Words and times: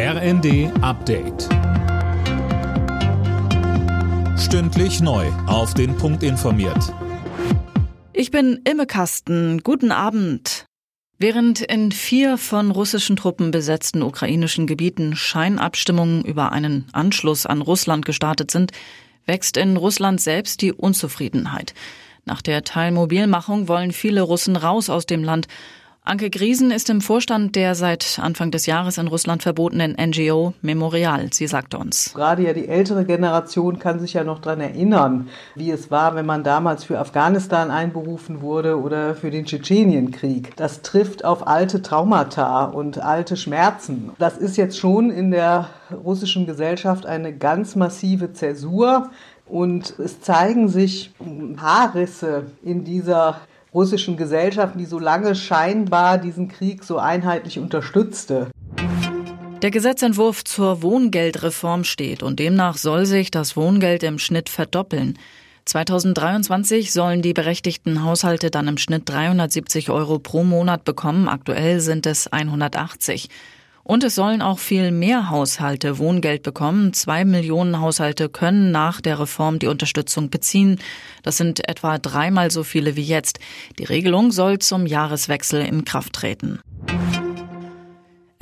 RND 0.00 0.70
Update. 0.80 1.48
Stündlich 4.38 5.00
neu. 5.00 5.26
Auf 5.48 5.74
den 5.74 5.96
Punkt 5.96 6.22
informiert. 6.22 6.94
Ich 8.12 8.30
bin 8.30 8.60
Imme 8.62 8.86
Kasten. 8.86 9.64
Guten 9.64 9.90
Abend. 9.90 10.66
Während 11.18 11.62
in 11.62 11.90
vier 11.90 12.38
von 12.38 12.70
russischen 12.70 13.16
Truppen 13.16 13.50
besetzten 13.50 14.02
ukrainischen 14.02 14.68
Gebieten 14.68 15.16
Scheinabstimmungen 15.16 16.24
über 16.24 16.52
einen 16.52 16.86
Anschluss 16.92 17.44
an 17.44 17.60
Russland 17.60 18.06
gestartet 18.06 18.52
sind, 18.52 18.70
wächst 19.26 19.56
in 19.56 19.76
Russland 19.76 20.20
selbst 20.20 20.62
die 20.62 20.72
Unzufriedenheit. 20.72 21.74
Nach 22.24 22.40
der 22.40 22.62
Teilmobilmachung 22.62 23.66
wollen 23.66 23.90
viele 23.90 24.22
Russen 24.22 24.54
raus 24.54 24.90
aus 24.90 25.06
dem 25.06 25.24
Land. 25.24 25.48
Anke 26.08 26.30
Griesen 26.30 26.70
ist 26.70 26.88
im 26.88 27.02
Vorstand 27.02 27.54
der 27.54 27.74
seit 27.74 28.18
Anfang 28.18 28.50
des 28.50 28.64
Jahres 28.64 28.96
in 28.96 29.08
Russland 29.08 29.42
verbotenen 29.42 29.94
NGO 29.94 30.54
Memorial. 30.62 31.30
Sie 31.34 31.46
sagt 31.46 31.74
uns. 31.74 32.14
Gerade 32.14 32.44
ja 32.44 32.54
die 32.54 32.66
ältere 32.66 33.04
Generation 33.04 33.78
kann 33.78 34.00
sich 34.00 34.14
ja 34.14 34.24
noch 34.24 34.38
daran 34.38 34.62
erinnern, 34.62 35.28
wie 35.54 35.70
es 35.70 35.90
war, 35.90 36.14
wenn 36.14 36.24
man 36.24 36.44
damals 36.44 36.84
für 36.84 36.98
Afghanistan 36.98 37.70
einberufen 37.70 38.40
wurde 38.40 38.80
oder 38.80 39.14
für 39.16 39.30
den 39.30 39.44
Tschetschenienkrieg. 39.44 40.56
Das 40.56 40.80
trifft 40.80 41.26
auf 41.26 41.46
alte 41.46 41.82
Traumata 41.82 42.64
und 42.64 43.00
alte 43.02 43.36
Schmerzen. 43.36 44.12
Das 44.18 44.38
ist 44.38 44.56
jetzt 44.56 44.78
schon 44.78 45.10
in 45.10 45.30
der 45.30 45.68
russischen 45.92 46.46
Gesellschaft 46.46 47.04
eine 47.04 47.36
ganz 47.36 47.76
massive 47.76 48.32
Zäsur. 48.32 49.10
Und 49.44 49.98
es 49.98 50.22
zeigen 50.22 50.68
sich 50.68 51.10
Haarrisse 51.58 52.46
in 52.62 52.84
dieser 52.84 53.40
russischen 53.72 54.16
Gesellschaften, 54.16 54.78
die 54.78 54.86
so 54.86 54.98
lange 54.98 55.34
scheinbar 55.34 56.18
diesen 56.18 56.48
Krieg 56.48 56.84
so 56.84 56.98
einheitlich 56.98 57.58
unterstützte. 57.58 58.48
Der 59.62 59.70
Gesetzentwurf 59.70 60.44
zur 60.44 60.82
Wohngeldreform 60.82 61.84
steht 61.84 62.22
und 62.22 62.38
demnach 62.38 62.76
soll 62.76 63.06
sich 63.06 63.30
das 63.30 63.56
Wohngeld 63.56 64.04
im 64.04 64.18
Schnitt 64.18 64.48
verdoppeln. 64.48 65.18
2023 65.64 66.92
sollen 66.92 67.22
die 67.22 67.34
berechtigten 67.34 68.02
Haushalte 68.02 68.50
dann 68.50 68.68
im 68.68 68.78
Schnitt 68.78 69.08
370 69.08 69.90
Euro 69.90 70.18
pro 70.18 70.44
Monat 70.44 70.84
bekommen. 70.84 71.28
Aktuell 71.28 71.80
sind 71.80 72.06
es 72.06 72.26
180. 72.26 73.28
Und 73.88 74.04
es 74.04 74.14
sollen 74.14 74.42
auch 74.42 74.58
viel 74.58 74.90
mehr 74.90 75.30
Haushalte 75.30 75.96
Wohngeld 75.96 76.42
bekommen. 76.42 76.92
Zwei 76.92 77.24
Millionen 77.24 77.80
Haushalte 77.80 78.28
können 78.28 78.70
nach 78.70 79.00
der 79.00 79.18
Reform 79.18 79.58
die 79.58 79.66
Unterstützung 79.66 80.28
beziehen. 80.28 80.78
Das 81.22 81.38
sind 81.38 81.66
etwa 81.66 81.96
dreimal 81.96 82.50
so 82.50 82.64
viele 82.64 82.96
wie 82.96 83.02
jetzt. 83.02 83.38
Die 83.78 83.84
Regelung 83.84 84.30
soll 84.30 84.58
zum 84.58 84.84
Jahreswechsel 84.84 85.62
in 85.62 85.86
Kraft 85.86 86.12
treten. 86.12 86.60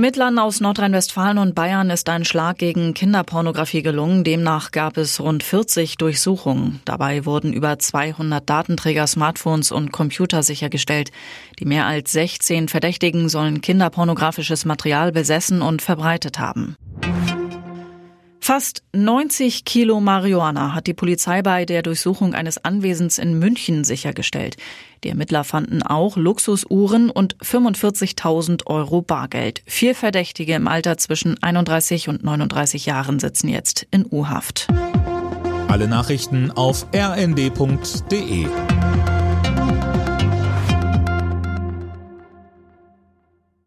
Ermittlern 0.00 0.38
aus 0.38 0.60
Nordrhein-Westfalen 0.62 1.36
und 1.36 1.54
Bayern 1.54 1.90
ist 1.90 2.08
ein 2.08 2.24
Schlag 2.24 2.56
gegen 2.56 2.94
Kinderpornografie 2.94 3.82
gelungen. 3.82 4.24
Demnach 4.24 4.70
gab 4.70 4.96
es 4.96 5.20
rund 5.20 5.42
40 5.42 5.98
Durchsuchungen. 5.98 6.80
Dabei 6.86 7.26
wurden 7.26 7.52
über 7.52 7.78
200 7.78 8.48
Datenträger, 8.48 9.06
Smartphones 9.06 9.70
und 9.70 9.92
Computer 9.92 10.42
sichergestellt. 10.42 11.10
Die 11.58 11.66
mehr 11.66 11.84
als 11.84 12.12
16 12.12 12.68
Verdächtigen 12.68 13.28
sollen 13.28 13.60
kinderpornografisches 13.60 14.64
Material 14.64 15.12
besessen 15.12 15.60
und 15.60 15.82
verbreitet 15.82 16.38
haben. 16.38 16.76
Fast 18.50 18.82
90 18.92 19.64
Kilo 19.64 20.00
Marihuana 20.00 20.74
hat 20.74 20.88
die 20.88 20.92
Polizei 20.92 21.40
bei 21.40 21.64
der 21.64 21.82
Durchsuchung 21.82 22.34
eines 22.34 22.64
Anwesens 22.64 23.18
in 23.18 23.38
München 23.38 23.84
sichergestellt. 23.84 24.56
Die 25.04 25.10
Ermittler 25.10 25.44
fanden 25.44 25.84
auch 25.84 26.16
Luxusuhren 26.16 27.10
und 27.10 27.36
45.000 27.36 28.66
Euro 28.66 29.02
Bargeld. 29.02 29.62
Vier 29.66 29.94
Verdächtige 29.94 30.54
im 30.54 30.66
Alter 30.66 30.96
zwischen 30.96 31.40
31 31.40 32.08
und 32.08 32.24
39 32.24 32.86
Jahren 32.86 33.20
sitzen 33.20 33.46
jetzt 33.46 33.86
in 33.92 34.04
U-Haft. 34.10 34.66
Alle 35.68 35.86
Nachrichten 35.86 36.50
auf 36.50 36.88
rnd.de 36.92 38.48